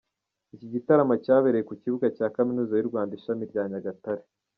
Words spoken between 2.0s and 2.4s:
cya